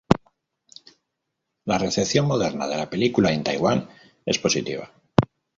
La 1.63 1.77
recepción 1.77 2.25
moderna 2.25 2.67
de 2.67 2.75
la 2.75 2.89
película 2.89 3.31
en 3.31 3.43
Taiwán 3.43 3.87
es 4.25 4.39
positiva. 4.39 4.91